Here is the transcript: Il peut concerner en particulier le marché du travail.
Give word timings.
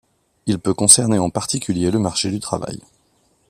Il 0.47 0.57
peut 0.57 0.73
concerner 0.73 1.19
en 1.19 1.29
particulier 1.29 1.91
le 1.91 1.99
marché 1.99 2.31
du 2.31 2.39
travail. 2.39 2.81